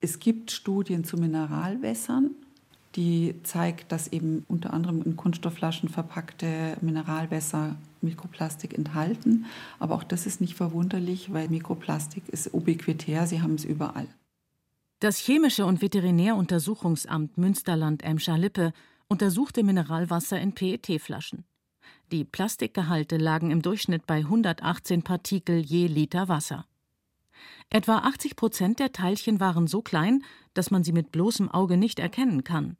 Es 0.00 0.18
gibt 0.18 0.50
Studien 0.50 1.04
zu 1.04 1.16
Mineralwässern, 1.16 2.30
die 2.96 3.34
zeigt, 3.42 3.92
dass 3.92 4.08
eben 4.08 4.44
unter 4.48 4.72
anderem 4.72 5.02
in 5.02 5.16
Kunststoffflaschen 5.16 5.88
verpackte 5.88 6.76
Mineralwässer 6.80 7.76
Mikroplastik 8.00 8.76
enthalten. 8.76 9.46
Aber 9.78 9.94
auch 9.94 10.04
das 10.04 10.26
ist 10.26 10.40
nicht 10.40 10.54
verwunderlich, 10.54 11.32
weil 11.32 11.48
Mikroplastik 11.48 12.28
ist 12.28 12.52
ubiquitär, 12.52 13.26
sie 13.26 13.42
haben 13.42 13.54
es 13.54 13.64
überall. 13.64 14.08
Das 15.00 15.18
Chemische 15.18 15.66
und 15.66 15.82
Veterinäruntersuchungsamt 15.82 17.36
Münsterland-Emscher-Lippe 17.36 18.72
untersuchte 19.08 19.64
Mineralwasser 19.64 20.40
in 20.40 20.52
PET-Flaschen. 20.52 21.44
Die 22.10 22.24
Plastikgehalte 22.24 23.16
lagen 23.16 23.50
im 23.50 23.62
Durchschnitt 23.62 24.06
bei 24.06 24.18
118 24.18 25.02
Partikel 25.02 25.60
je 25.60 25.86
Liter 25.86 26.28
Wasser. 26.28 26.66
Etwa 27.70 27.98
80 27.98 28.36
Prozent 28.36 28.78
der 28.78 28.92
Teilchen 28.92 29.40
waren 29.40 29.66
so 29.66 29.80
klein, 29.80 30.22
dass 30.54 30.70
man 30.70 30.84
sie 30.84 30.92
mit 30.92 31.10
bloßem 31.10 31.50
Auge 31.50 31.76
nicht 31.76 31.98
erkennen 31.98 32.44
kann. 32.44 32.76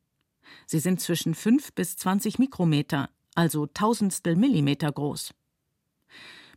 Sie 0.66 0.78
sind 0.78 1.00
zwischen 1.00 1.34
5 1.34 1.72
bis 1.72 1.96
20 1.96 2.38
Mikrometer, 2.38 3.08
also 3.34 3.66
Tausendstel 3.66 4.36
Millimeter 4.36 4.92
groß. 4.92 5.32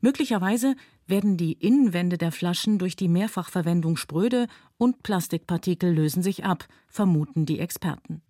Möglicherweise 0.02 0.76
werden 1.08 1.38
die 1.38 1.54
Innenwände 1.54 2.18
der 2.18 2.32
Flaschen 2.32 2.78
durch 2.78 2.96
die 2.96 3.08
Mehrfachverwendung 3.08 3.96
spröde 3.96 4.48
und 4.78 5.04
Plastikpartikel 5.04 5.92
lösen 5.94 6.22
sich 6.22 6.44
ab, 6.44 6.68
vermuten 6.88 7.46
die 7.46 7.60
Experten. 7.60 8.22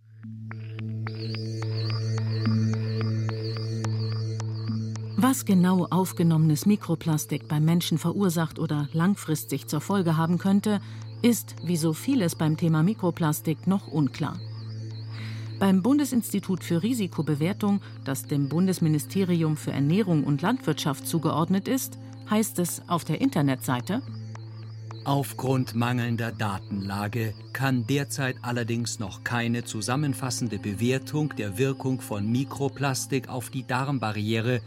Was 5.27 5.43
genau 5.43 5.87
aufgenommenes 5.89 6.67
Mikroplastik 6.67 7.47
beim 7.47 7.65
Menschen 7.65 7.97
verursacht 7.97 8.59
oder 8.59 8.87
langfristig 8.93 9.65
zur 9.65 9.81
Folge 9.81 10.17
haben 10.17 10.37
könnte, 10.37 10.81
ist, 11.23 11.55
wie 11.63 11.77
so 11.77 11.93
vieles 11.93 12.35
beim 12.35 12.57
Thema 12.57 12.83
Mikroplastik, 12.83 13.65
noch 13.65 13.87
unklar. 13.87 14.39
Beim 15.57 15.81
Bundesinstitut 15.81 16.63
für 16.63 16.83
Risikobewertung, 16.83 17.81
das 18.03 18.27
dem 18.27 18.49
Bundesministerium 18.49 19.57
für 19.57 19.71
Ernährung 19.71 20.25
und 20.25 20.43
Landwirtschaft 20.43 21.07
zugeordnet 21.07 21.67
ist, 21.67 21.97
heißt 22.29 22.59
es 22.59 22.87
auf 22.87 23.03
der 23.03 23.19
Internetseite 23.19 24.03
Aufgrund 25.05 25.73
mangelnder 25.73 26.33
Datenlage 26.33 27.33
kann 27.51 27.87
derzeit 27.87 28.35
allerdings 28.43 28.99
noch 28.99 29.23
keine 29.23 29.63
zusammenfassende 29.63 30.59
Bewertung 30.59 31.33
der 31.35 31.57
Wirkung 31.57 31.99
von 31.99 32.31
Mikroplastik 32.31 33.27
auf 33.27 33.49
die 33.49 33.65
Darmbarriere 33.65 34.61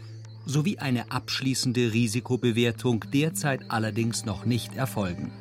sowie 0.45 0.77
eine 0.79 1.11
abschließende 1.11 1.93
Risikobewertung 1.93 3.05
derzeit 3.13 3.69
allerdings 3.69 4.25
noch 4.25 4.45
nicht 4.45 4.75
erfolgen. 4.75 5.31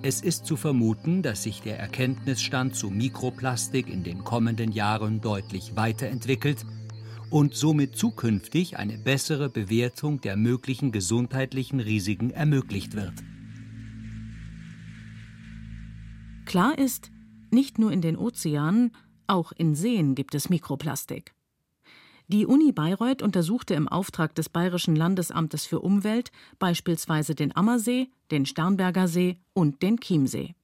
Es 0.00 0.20
ist 0.20 0.46
zu 0.46 0.56
vermuten, 0.56 1.22
dass 1.22 1.42
sich 1.42 1.60
der 1.60 1.78
Erkenntnisstand 1.78 2.76
zu 2.76 2.88
Mikroplastik 2.88 3.88
in 3.88 4.04
den 4.04 4.22
kommenden 4.22 4.70
Jahren 4.70 5.20
deutlich 5.20 5.74
weiterentwickelt 5.74 6.64
und 7.30 7.54
somit 7.54 7.96
zukünftig 7.96 8.76
eine 8.76 8.96
bessere 8.96 9.50
Bewertung 9.50 10.20
der 10.20 10.36
möglichen 10.36 10.92
gesundheitlichen 10.92 11.80
Risiken 11.80 12.30
ermöglicht 12.30 12.94
wird. 12.94 13.14
Klar 16.46 16.78
ist, 16.78 17.10
nicht 17.50 17.78
nur 17.78 17.92
in 17.92 18.00
den 18.00 18.16
Ozeanen, 18.16 18.92
auch 19.26 19.52
in 19.52 19.74
Seen 19.74 20.14
gibt 20.14 20.34
es 20.34 20.48
Mikroplastik. 20.48 21.34
Die 22.30 22.44
Uni 22.44 22.72
Bayreuth 22.72 23.22
untersuchte 23.22 23.72
im 23.72 23.88
Auftrag 23.88 24.34
des 24.34 24.50
Bayerischen 24.50 24.94
Landesamtes 24.94 25.64
für 25.64 25.80
Umwelt 25.80 26.30
beispielsweise 26.58 27.34
den 27.34 27.56
Ammersee, 27.56 28.08
den 28.30 28.44
Starnberger 28.44 29.08
See 29.08 29.38
und 29.54 29.82
den 29.82 29.96
Chiemsee. 29.98 30.54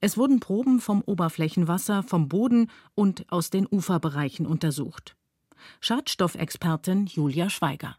Es 0.00 0.16
wurden 0.16 0.40
Proben 0.40 0.80
vom 0.80 1.02
Oberflächenwasser, 1.02 2.02
vom 2.02 2.30
Boden 2.30 2.70
und 2.94 3.30
aus 3.30 3.50
den 3.50 3.68
Uferbereichen 3.70 4.46
untersucht. 4.46 5.16
Schadstoffexpertin 5.80 7.04
Julia 7.04 7.50
Schweiger. 7.50 7.98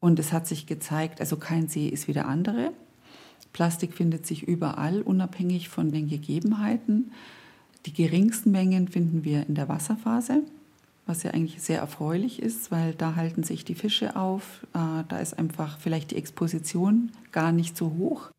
Und 0.00 0.18
es 0.18 0.32
hat 0.32 0.46
sich 0.46 0.66
gezeigt, 0.66 1.20
also 1.20 1.36
kein 1.36 1.68
See 1.68 1.86
ist 1.86 2.08
wie 2.08 2.14
der 2.14 2.28
andere. 2.28 2.72
Plastik 3.52 3.92
findet 3.92 4.26
sich 4.26 4.42
überall, 4.42 5.02
unabhängig 5.02 5.68
von 5.68 5.92
den 5.92 6.08
Gegebenheiten. 6.08 7.12
Die 7.84 7.92
geringsten 7.92 8.52
Mengen 8.52 8.88
finden 8.88 9.22
wir 9.22 9.46
in 9.46 9.54
der 9.54 9.68
Wasserphase, 9.68 10.42
was 11.06 11.22
ja 11.22 11.30
eigentlich 11.30 11.62
sehr 11.62 11.78
erfreulich 11.78 12.42
ist, 12.42 12.70
weil 12.70 12.92
da 12.94 13.14
halten 13.14 13.44
sich 13.44 13.64
die 13.64 13.74
Fische 13.74 14.16
auf. 14.16 14.66
Äh, 14.74 15.04
da 15.08 15.18
ist 15.18 15.38
einfach 15.38 15.78
vielleicht 15.78 16.10
die 16.10 16.16
Exposition 16.16 17.12
gar 17.32 17.52
nicht 17.52 17.76
so 17.76 17.94
hoch. 17.96 18.30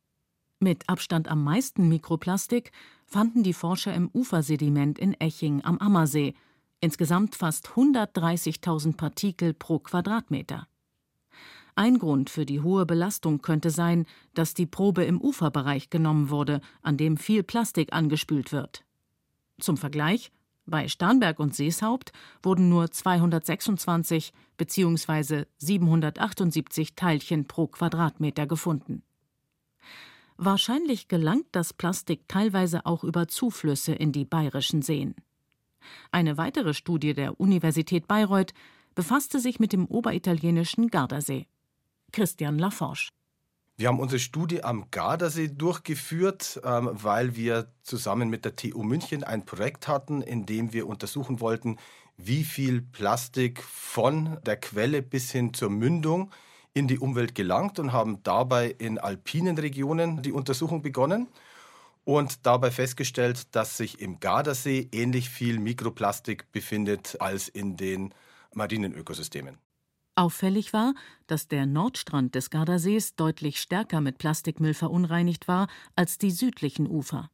Mit 0.60 0.90
Abstand 0.90 1.28
am 1.30 1.44
meisten 1.44 1.88
Mikroplastik 1.88 2.72
fanden 3.06 3.44
die 3.44 3.54
Forscher 3.54 3.94
im 3.94 4.10
Ufersediment 4.14 5.00
in 5.00 5.14
Eching 5.20 5.64
am 5.64 5.78
Ammersee. 5.78 6.34
Insgesamt 6.82 7.36
fast 7.36 7.70
130.000 7.70 8.98
Partikel 8.98 9.54
pro 9.54 9.80
Quadratmeter. 9.80 10.68
Ein 11.76 12.00
Grund 12.00 12.32
für 12.32 12.46
die 12.46 12.62
hohe 12.62 12.88
Belastung 12.88 13.42
könnte 13.42 13.70
sein, 13.70 14.08
dass 14.34 14.56
die 14.56 14.66
Probe 14.66 15.04
im 15.04 15.22
Uferbereich 15.22 15.92
genommen 15.92 16.32
wurde, 16.32 16.60
an 16.82 16.98
dem 16.98 17.18
viel 17.18 17.44
Plastik 17.44 17.94
angespült 17.94 18.52
wird. 18.52 18.84
Zum 19.60 19.78
Vergleich: 19.78 20.32
Bei 20.70 20.90
Starnberg 20.90 21.40
und 21.40 21.56
Seeshaupt 21.56 22.12
wurden 22.44 22.68
nur 22.68 22.92
226 22.92 24.34
bzw. 24.58 25.46
778 25.60 26.94
Teilchen 26.94 27.48
pro 27.48 27.68
Quadratmeter 27.68 28.46
gefunden. 28.46 29.02
Wahrscheinlich 30.36 31.08
gelangt 31.08 31.48
das 31.54 31.74
Plastik 31.74 32.28
teilweise 32.28 32.86
auch 32.86 33.06
über 33.06 33.30
Zuflüsse 33.30 33.94
in 33.94 34.12
die 34.12 34.26
bayerischen 34.26 34.82
Seen. 34.82 35.16
Eine 36.12 36.38
weitere 36.38 36.74
Studie 36.74 37.14
der 37.14 37.40
Universität 37.40 38.06
Bayreuth 38.08 38.54
befasste 38.94 39.40
sich 39.40 39.62
mit 39.62 39.72
dem 39.72 39.86
oberitalienischen 39.86 40.90
Gardasee. 40.90 41.48
Christian 42.12 42.60
Laforge. 42.60 43.08
Wir 43.79 43.89
haben 43.89 44.00
unsere 44.00 44.17
Studie 44.17 44.63
am 44.63 44.89
Gardasee 44.89 45.50
durchgeführt, 45.50 46.60
ähm, 46.63 46.89
weil 46.93 47.36
wir 47.36 47.72
zusammen 47.84 48.27
mit 48.27 48.43
der 48.43 48.55
TU 48.55 48.81
München 48.81 49.24
ein 49.24 49.46
Projekt 49.46 49.88
hatten, 49.88 50.24
in 50.24 50.48
dem 50.48 50.74
wir 50.74 50.88
untersuchen 50.88 51.41
wollten, 51.41 51.77
wie 52.17 52.43
viel 52.43 52.81
Plastik 52.81 53.62
von 53.62 54.39
der 54.43 54.57
Quelle 54.57 55.03
bis 55.03 55.31
hin 55.31 55.53
zur 55.53 55.69
Mündung 55.69 56.31
in 56.74 56.88
die 56.88 56.98
Umwelt 56.98 57.36
gelangt 57.36 57.77
und 57.77 57.93
haben 57.93 58.24
dabei 58.24 58.72
in 58.79 58.98
alpinen 58.98 59.60
Regionen 59.60 60.24
die 60.24 60.31
Untersuchung 60.31 60.81
begonnen 60.81 61.27
und 62.03 62.48
dabei 62.48 62.72
festgestellt, 62.72 63.55
dass 63.55 63.77
sich 63.77 64.01
im 64.01 64.19
Gardasee 64.19 64.89
ähnlich 64.91 65.29
viel 65.29 65.60
Mikroplastik 65.60 66.51
befindet 66.51 67.17
als 67.22 67.48
in 67.48 67.77
den 67.77 68.12
marinen 68.55 68.96
Ökosystemen. 68.96 69.60
Auffällig 70.18 70.74
war, 70.74 70.96
dass 71.28 71.48
der 71.48 71.68
Nordstrand 71.68 72.34
des 72.34 72.50
Gardasees 72.50 73.16
deutlich 73.16 73.62
stärker 73.62 74.02
mit 74.02 74.18
Plastikmüll 74.18 74.74
verunreinigt 74.74 75.48
war 75.48 75.68
als 75.96 76.18
die 76.18 76.32
südlichen 76.32 76.90
Ufer. 76.90 77.30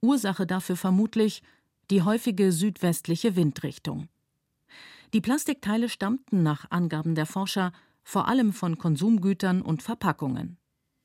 Ursache 0.00 0.46
dafür 0.46 0.76
vermutlich 0.76 1.42
die 1.90 2.00
häufige 2.00 2.52
südwestliche 2.52 3.36
Windrichtung. 3.36 4.08
Die 5.12 5.20
Plastikteile 5.20 5.90
stammten 5.90 6.42
nach 6.42 6.70
Angaben 6.70 7.14
der 7.14 7.26
Forscher 7.26 7.70
vor 8.02 8.28
allem 8.28 8.54
von 8.54 8.78
Konsumgütern 8.78 9.60
und 9.60 9.82
Verpackungen. 9.82 10.56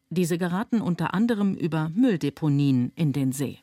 Diese 0.09 0.37
geraten 0.37 0.79
unter 0.79 1.13
anderem 1.13 1.55
über 1.55 1.89
Mülldeponien 1.89 2.93
in 2.95 3.11
den 3.11 3.33
See. 3.33 3.59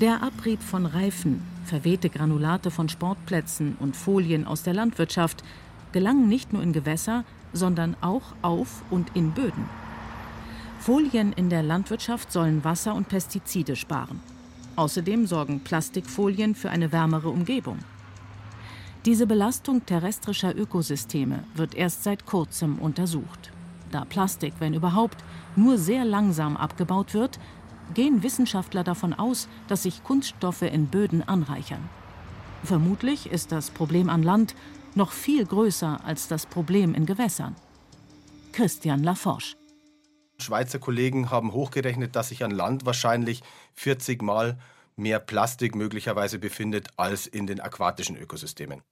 Der 0.00 0.22
Abrieb 0.22 0.62
von 0.62 0.86
Reifen, 0.86 1.55
verwehte 1.66 2.08
Granulate 2.08 2.70
von 2.70 2.88
Sportplätzen 2.88 3.76
und 3.80 3.96
Folien 3.96 4.46
aus 4.46 4.62
der 4.62 4.74
Landwirtschaft 4.74 5.44
gelangen 5.92 6.28
nicht 6.28 6.52
nur 6.52 6.62
in 6.62 6.72
Gewässer, 6.72 7.24
sondern 7.52 7.96
auch 8.00 8.34
auf 8.42 8.82
und 8.90 9.14
in 9.14 9.32
Böden. 9.32 9.68
Folien 10.78 11.32
in 11.32 11.50
der 11.50 11.62
Landwirtschaft 11.62 12.30
sollen 12.30 12.64
Wasser 12.64 12.94
und 12.94 13.08
Pestizide 13.08 13.76
sparen. 13.76 14.20
Außerdem 14.76 15.26
sorgen 15.26 15.60
Plastikfolien 15.60 16.54
für 16.54 16.70
eine 16.70 16.92
wärmere 16.92 17.28
Umgebung. 17.28 17.78
Diese 19.04 19.26
Belastung 19.26 19.86
terrestrischer 19.86 20.56
Ökosysteme 20.56 21.44
wird 21.54 21.74
erst 21.74 22.04
seit 22.04 22.26
kurzem 22.26 22.78
untersucht. 22.78 23.52
Da 23.90 24.04
Plastik, 24.04 24.54
wenn 24.58 24.74
überhaupt, 24.74 25.22
nur 25.54 25.78
sehr 25.78 26.04
langsam 26.04 26.56
abgebaut 26.56 27.14
wird, 27.14 27.38
gehen 27.94 28.22
Wissenschaftler 28.22 28.84
davon 28.84 29.14
aus, 29.14 29.48
dass 29.68 29.84
sich 29.84 30.04
Kunststoffe 30.04 30.62
in 30.62 30.86
Böden 30.86 31.26
anreichern. 31.26 31.88
Vermutlich 32.64 33.30
ist 33.30 33.52
das 33.52 33.70
Problem 33.70 34.08
an 34.08 34.22
Land 34.22 34.54
noch 34.94 35.12
viel 35.12 35.44
größer 35.44 36.04
als 36.04 36.28
das 36.28 36.46
Problem 36.46 36.94
in 36.94 37.06
Gewässern. 37.06 37.54
Christian 38.52 39.04
Laforge. 39.04 39.54
Schweizer 40.38 40.78
Kollegen 40.78 41.30
haben 41.30 41.52
hochgerechnet, 41.52 42.16
dass 42.16 42.28
sich 42.30 42.44
an 42.44 42.50
Land 42.50 42.86
wahrscheinlich 42.86 43.42
40 43.74 44.22
Mal 44.22 44.58
mehr 44.96 45.20
Plastik 45.20 45.74
möglicherweise 45.74 46.38
befindet 46.38 46.88
als 46.96 47.26
in 47.26 47.46
den 47.46 47.60
aquatischen 47.60 48.16
Ökosystemen. 48.16 48.82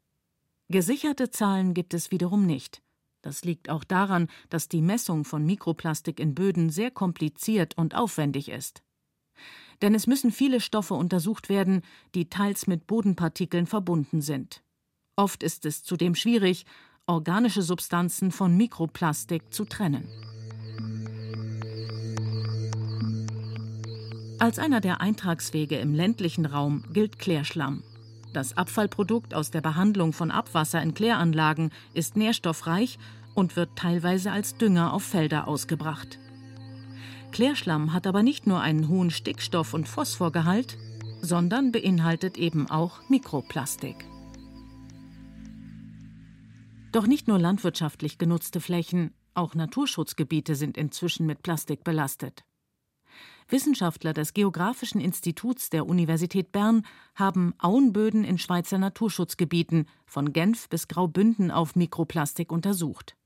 Gesicherte 0.68 1.30
Zahlen 1.30 1.74
gibt 1.74 1.94
es 1.94 2.11
wiederum 2.11 2.46
nicht. 2.46 2.84
Das 3.24 3.42
liegt 3.42 3.70
auch 3.70 3.84
daran, 3.84 4.28
dass 4.50 4.68
die 4.68 4.82
Messung 4.82 5.24
von 5.24 5.46
Mikroplastik 5.46 6.20
in 6.20 6.34
Böden 6.34 6.68
sehr 6.68 6.90
kompliziert 6.90 7.74
und 7.78 7.94
aufwendig 7.94 8.50
ist. 8.50 8.82
Denn 9.80 9.94
es 9.94 10.06
müssen 10.06 10.30
viele 10.30 10.60
Stoffe 10.60 10.92
untersucht 10.92 11.48
werden, 11.48 11.80
die 12.14 12.28
teils 12.28 12.66
mit 12.66 12.87
Bodenpartikeln 12.87 13.66
verbunden 13.66 14.20
sind. 14.20 14.62
Oft 15.16 15.42
ist 15.42 15.64
es 15.64 15.82
zudem 15.82 16.14
schwierig, 16.14 16.66
organische 17.06 17.62
Substanzen 17.62 18.30
von 18.30 18.58
Mikroplastik 18.58 19.54
zu 19.54 19.64
trennen. 19.64 20.06
Als 24.38 24.58
einer 24.58 24.82
der 24.82 25.00
Eintragswege 25.00 25.78
im 25.78 25.94
ländlichen 25.94 26.44
Raum 26.44 26.84
gilt 26.92 27.18
Klärschlamm. 27.18 27.84
Das 28.35 28.57
Abfallprodukt 28.57 29.33
aus 29.33 29.53
der 29.53 29.61
Behandlung 29.61 30.12
von 30.12 30.33
Abwasser 30.33 30.83
in 30.83 30.92
Kläranlagen 30.92 31.70
ist 31.94 32.16
nährstoffreich 32.16 32.99
und 33.33 33.55
wird 33.55 33.77
teilweise 33.77 34.33
als 34.33 34.57
Dünger 34.57 34.92
auf 34.92 35.05
Felder 35.05 35.47
ausgebracht. 35.47 36.18
Klärschlamm 37.31 37.92
hat 37.92 38.09
aber 38.09 38.25
nicht 38.25 38.49
nur 38.49 38.61
einen 38.61 38.88
hohen 38.88 39.12
Stickstoff- 39.12 39.73
und 39.73 39.87
Phosphorgehalt, 39.87 40.77
sondern 41.23 41.70
beinhaltet 41.70 42.37
eben 42.37 42.68
auch 42.68 43.09
Mikroplastik. 43.09 44.05
Doch 46.90 47.07
nicht 47.07 47.29
nur 47.29 47.38
landwirtschaftlich 47.38 48.18
genutzte 48.18 48.61
Flächen, 48.61 49.14
auch 49.35 49.55
Naturschutzgebiete 49.55 50.57
sind 50.57 50.77
inzwischen 50.77 51.27
mit 51.27 51.44
Plastik 51.44 51.85
belastet. 51.85 52.44
Wissenschaftler 53.48 54.12
des 54.12 54.33
Geographischen 54.33 55.00
Instituts 55.00 55.70
der 55.70 55.87
Universität 55.87 56.52
Bern 56.52 56.87
haben 57.14 57.54
Auenböden 57.59 58.24
in 58.24 58.38
Schweizer 58.38 58.78
Naturschutzgebieten 58.78 59.87
von 60.07 60.33
Genf 60.33 60.68
bis 60.68 60.88
Graubünden 60.88 61.50
auf 61.50 61.76
Mikroplastik 61.76 62.50
untersucht. 62.50 63.16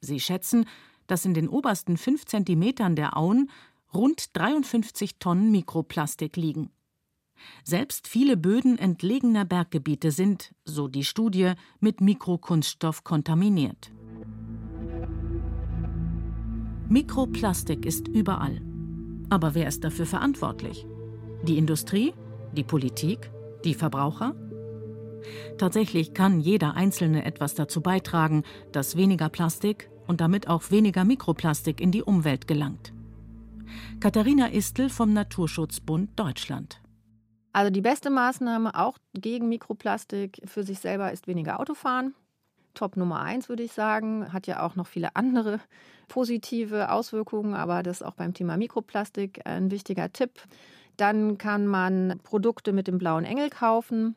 Sie 0.00 0.20
schätzen, 0.20 0.64
dass 1.06 1.24
in 1.24 1.34
den 1.34 1.48
obersten 1.48 1.96
fünf 1.96 2.24
Zentimetern 2.24 2.96
der 2.96 3.16
Auen 3.16 3.50
rund 3.92 4.36
53 4.36 5.18
Tonnen 5.18 5.50
Mikroplastik 5.50 6.36
liegen. 6.36 6.70
Selbst 7.62 8.08
viele 8.08 8.36
Böden 8.36 8.78
entlegener 8.78 9.44
Berggebiete 9.44 10.10
sind, 10.10 10.52
so 10.64 10.88
die 10.88 11.04
Studie, 11.04 11.52
mit 11.80 12.00
Mikrokunststoff 12.00 13.04
kontaminiert. 13.04 13.92
Mikroplastik 16.88 17.84
ist 17.84 18.08
überall. 18.08 18.67
Aber 19.30 19.54
wer 19.54 19.68
ist 19.68 19.84
dafür 19.84 20.06
verantwortlich? 20.06 20.86
Die 21.42 21.58
Industrie? 21.58 22.14
Die 22.52 22.64
Politik? 22.64 23.30
Die 23.64 23.74
Verbraucher? 23.74 24.34
Tatsächlich 25.58 26.14
kann 26.14 26.40
jeder 26.40 26.74
Einzelne 26.74 27.24
etwas 27.24 27.54
dazu 27.54 27.80
beitragen, 27.80 28.44
dass 28.72 28.96
weniger 28.96 29.28
Plastik 29.28 29.90
und 30.06 30.20
damit 30.20 30.48
auch 30.48 30.70
weniger 30.70 31.04
Mikroplastik 31.04 31.80
in 31.80 31.92
die 31.92 32.02
Umwelt 32.02 32.46
gelangt. 32.46 32.92
Katharina 34.00 34.50
Istel 34.50 34.88
vom 34.88 35.12
Naturschutzbund 35.12 36.18
Deutschland. 36.18 36.80
Also 37.52 37.70
die 37.70 37.80
beste 37.80 38.10
Maßnahme 38.10 38.74
auch 38.74 38.98
gegen 39.14 39.48
Mikroplastik 39.48 40.40
für 40.44 40.62
sich 40.62 40.78
selber 40.78 41.12
ist 41.12 41.26
weniger 41.26 41.60
Autofahren. 41.60 42.14
Top 42.78 42.96
Nummer 42.96 43.22
eins, 43.22 43.48
würde 43.48 43.64
ich 43.64 43.72
sagen. 43.72 44.32
Hat 44.32 44.46
ja 44.46 44.62
auch 44.62 44.76
noch 44.76 44.86
viele 44.86 45.16
andere 45.16 45.58
positive 46.06 46.92
Auswirkungen, 46.92 47.54
aber 47.54 47.82
das 47.82 48.00
ist 48.00 48.06
auch 48.06 48.14
beim 48.14 48.34
Thema 48.34 48.56
Mikroplastik 48.56 49.40
ein 49.46 49.72
wichtiger 49.72 50.12
Tipp. 50.12 50.40
Dann 50.96 51.38
kann 51.38 51.66
man 51.66 52.20
Produkte 52.22 52.72
mit 52.72 52.86
dem 52.86 52.98
blauen 52.98 53.24
Engel 53.24 53.50
kaufen 53.50 54.14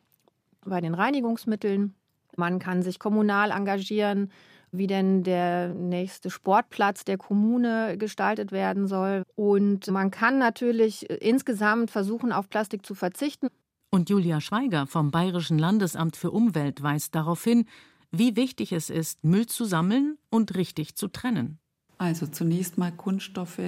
bei 0.64 0.80
den 0.80 0.94
Reinigungsmitteln. 0.94 1.94
Man 2.36 2.60
kann 2.60 2.82
sich 2.82 3.00
kommunal 3.00 3.50
engagieren, 3.50 4.30
wie 4.70 4.86
denn 4.86 5.24
der 5.24 5.74
nächste 5.74 6.30
Sportplatz 6.30 7.04
der 7.04 7.18
Kommune 7.18 7.98
gestaltet 7.98 8.52
werden 8.52 8.86
soll. 8.86 9.24
Und 9.34 9.90
man 9.90 10.12
kann 10.12 10.38
natürlich 10.38 11.10
insgesamt 11.10 11.90
versuchen, 11.90 12.30
auf 12.30 12.48
Plastik 12.48 12.86
zu 12.86 12.94
verzichten. 12.94 13.48
Und 13.90 14.08
Julia 14.08 14.40
Schweiger 14.40 14.86
vom 14.86 15.10
Bayerischen 15.10 15.58
Landesamt 15.58 16.16
für 16.16 16.30
Umwelt 16.30 16.82
weist 16.82 17.14
darauf 17.14 17.44
hin, 17.44 17.66
wie 18.12 18.36
wichtig 18.36 18.72
es 18.72 18.90
ist, 18.90 19.24
Müll 19.24 19.46
zu 19.46 19.64
sammeln 19.64 20.18
und 20.30 20.54
richtig 20.54 20.94
zu 20.96 21.08
trennen. 21.08 21.58
Also 21.98 22.26
zunächst 22.26 22.78
mal 22.78 22.92
Kunststoffe, 22.92 23.60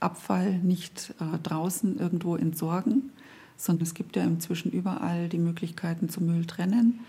Abfall 0.00 0.58
nicht 0.58 1.14
äh, 1.20 1.38
draußen 1.38 1.98
irgendwo 1.98 2.36
entsorgen, 2.36 3.10
sondern 3.56 3.82
es 3.82 3.94
gibt 3.94 4.16
ja 4.16 4.24
inzwischen 4.24 4.72
überall 4.72 5.28
die 5.28 5.38
Möglichkeiten 5.38 6.08
zum 6.08 6.26
Müll 6.26 6.46
trennen. 6.46 7.00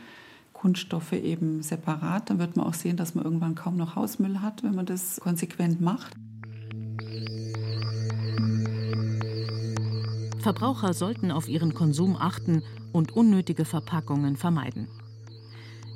Kunststoffe 0.54 1.14
eben 1.14 1.64
separat. 1.64 2.30
Dann 2.30 2.40
wird 2.40 2.56
man 2.56 2.68
auch 2.68 2.74
sehen, 2.74 2.98
dass 2.98 3.16
man 3.16 3.24
irgendwann 3.24 3.56
kaum 3.56 3.78
noch 3.78 3.96
Hausmüll 3.96 4.42
hat, 4.42 4.64
wenn 4.64 4.76
man 4.76 4.86
das 4.86 5.20
konsequent 5.20 5.82
macht. 5.82 6.14
Verbraucher 10.40 10.94
sollten 10.94 11.32
auf 11.32 11.48
ihren 11.48 11.74
Konsum 11.74 12.16
achten 12.16 12.64
und 12.92 13.16
unnötige 13.16 13.66
Verpackungen 13.66 14.36
vermeiden. 14.36 14.88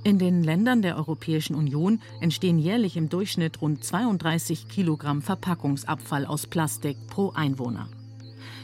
In 0.05 0.19
den 0.19 0.43
Ländern 0.43 0.83
der 0.83 0.97
Europäischen 0.97 1.55
Union 1.55 1.99
entstehen 2.21 2.59
jährlich 2.59 2.95
im 2.95 3.09
Durchschnitt 3.09 3.59
rund 3.59 3.83
32 3.83 4.67
Kilogramm 4.67 5.23
Verpackungsabfall 5.23 6.27
aus 6.27 6.45
Plastik 6.45 6.95
pro 7.07 7.31
Einwohner. 7.31 7.89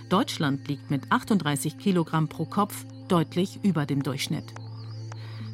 Deutschland 0.07 0.67
liegt 0.67 0.91
mit 0.91 1.11
38 1.11 1.79
Kilogramm 1.79 2.27
pro 2.27 2.45
Kopf 2.45 2.85
deutlich 3.07 3.59
über 3.63 3.87
dem 3.87 4.03
Durchschnitt. 4.03 4.53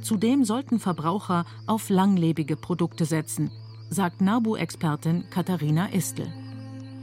Zudem 0.02 0.44
sollten 0.44 0.82
Verbraucher 0.82 1.46
auf 1.68 1.90
langlebige 1.90 2.58
Produkte 2.58 3.06
setzen, 3.06 3.50
sagt 3.90 4.20
NABU-Expertin 4.20 5.30
Katharina 5.30 5.88
Istel. 5.94 6.28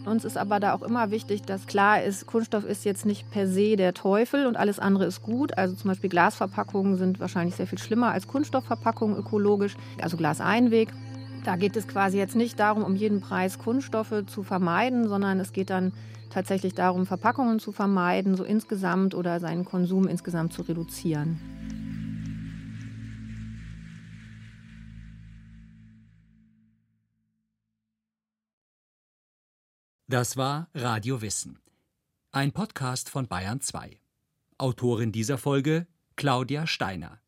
Uns 0.04 0.24
ist 0.24 0.36
aber 0.36 0.60
da 0.60 0.74
auch 0.74 0.82
immer 0.82 1.10
wichtig, 1.10 1.42
dass 1.42 1.66
klar 1.66 2.02
ist, 2.02 2.26
Kunststoff 2.26 2.64
ist 2.64 2.84
jetzt 2.84 3.06
nicht 3.06 3.30
per 3.30 3.46
se 3.46 3.76
der 3.76 3.94
Teufel 3.94 4.46
und 4.46 4.56
alles 4.56 4.78
andere 4.78 5.06
ist 5.06 5.22
gut. 5.22 5.56
Also 5.56 5.74
zum 5.74 5.88
Beispiel 5.88 6.10
Glasverpackungen 6.10 6.96
sind 6.96 7.20
wahrscheinlich 7.20 7.54
sehr 7.54 7.66
viel 7.66 7.78
schlimmer 7.78 8.10
als 8.10 8.28
Kunststoffverpackungen 8.28 9.16
ökologisch, 9.16 9.76
also 10.02 10.16
Glaseinweg. 10.18 10.90
Da 11.44 11.56
geht 11.56 11.76
es 11.76 11.88
quasi 11.88 12.18
jetzt 12.18 12.36
nicht 12.36 12.60
darum, 12.60 12.84
um 12.84 12.96
jeden 12.96 13.20
Preis 13.20 13.58
Kunststoffe 13.58 14.24
zu 14.26 14.42
vermeiden, 14.42 15.08
sondern 15.08 15.40
es 15.40 15.52
geht 15.52 15.70
dann 15.70 15.92
tatsächlich 16.28 16.74
darum, 16.74 17.06
Verpackungen 17.06 17.58
zu 17.58 17.72
vermeiden, 17.72 18.34
so 18.34 18.44
insgesamt 18.44 19.14
oder 19.14 19.40
seinen 19.40 19.64
Konsum 19.64 20.06
insgesamt 20.06 20.52
zu 20.52 20.62
reduzieren. 20.62 21.38
Das 30.06 30.36
war 30.36 30.68
Radio 30.74 31.22
Wissen. 31.22 31.58
Ein 32.30 32.52
Podcast 32.52 33.08
von 33.08 33.26
Bayern 33.26 33.62
2. 33.62 33.98
Autorin 34.58 35.12
dieser 35.12 35.38
Folge 35.38 35.86
Claudia 36.16 36.66
Steiner. 36.66 37.22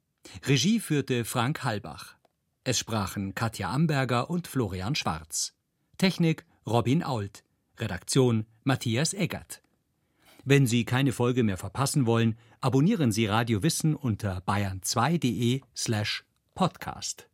Regie 0.45 0.79
führte 0.79 1.25
Frank 1.25 1.65
Halbach. 1.65 2.17
Es 2.65 2.79
sprachen 2.79 3.35
Katja 3.35 3.71
Amberger 3.71 4.29
und 4.29 4.47
Florian 4.47 4.95
Schwarz. 4.95 5.55
Technik 5.97 6.45
Robin 6.67 7.03
Ault. 7.03 7.45
Redaktion 7.79 8.45
Matthias 8.63 9.15
Eggert. 9.15 9.63
Wenn 10.45 10.67
Sie 10.67 10.85
keine 10.85 11.13
Folge 11.13 11.45
mehr 11.45 11.57
verpassen 11.57 12.05
wollen, 12.05 12.37
abonnieren 12.61 13.11
Sie 13.11 13.25
Radio 13.25 13.63
Wissen 13.63 13.95
unter 13.95 14.41
bayern2.de 14.41 15.63
slash 15.75 16.27
podcast. 16.55 17.27